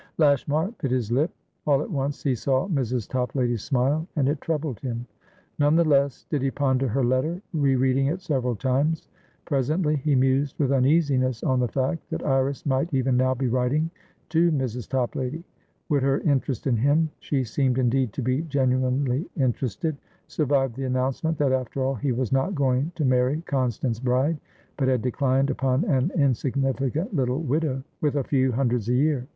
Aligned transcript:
Lashmar 0.17 0.73
bit 0.81 0.89
his 0.89 1.11
lip. 1.11 1.29
All 1.67 1.79
at 1.83 1.91
once 1.91 2.23
he 2.23 2.33
saw 2.33 2.67
Mrs. 2.69 3.07
Toplady's 3.07 3.61
smile, 3.63 4.07
and 4.15 4.27
it 4.27 4.41
troubled 4.41 4.79
him. 4.79 5.05
None 5.59 5.75
the 5.75 5.83
less 5.83 6.25
did 6.31 6.41
he 6.41 6.49
ponder 6.49 6.87
her 6.87 7.03
letter, 7.03 7.39
re 7.53 7.75
reading 7.75 8.07
it 8.07 8.19
several 8.19 8.55
times. 8.55 9.07
Presently 9.45 9.97
he 9.97 10.15
mused 10.15 10.57
with 10.57 10.71
uneasiness 10.71 11.43
on 11.43 11.59
the 11.59 11.67
fact 11.67 12.01
that 12.09 12.25
Iris 12.25 12.65
might 12.65 12.91
even 12.91 13.15
now 13.15 13.35
be 13.35 13.45
writing 13.47 13.91
to 14.29 14.51
Mrs. 14.51 14.89
Toplady. 14.89 15.43
Would 15.89 16.01
her 16.01 16.19
interest 16.21 16.65
in 16.65 16.77
himshe 16.77 17.45
seemed 17.47 17.77
indeed 17.77 18.11
to 18.13 18.23
be 18.23 18.41
genuinely 18.41 19.29
interestedsurvive 19.37 20.73
the 20.73 20.85
announcement 20.85 21.37
that, 21.37 21.51
after 21.51 21.79
all, 21.83 21.93
he 21.93 22.11
was 22.11 22.31
not 22.31 22.55
going 22.55 22.91
to 22.95 23.05
marry 23.05 23.39
Constance 23.41 23.99
Bride, 23.99 24.39
but 24.77 24.87
had 24.87 25.03
declined 25.03 25.51
upon 25.51 25.83
an 25.83 26.11
insignificant 26.15 27.15
little 27.15 27.41
widow 27.43 27.83
with 28.01 28.15
a 28.15 28.23
few 28.23 28.51
hundreds 28.51 28.89
a 28.89 28.95
year? 28.95 29.27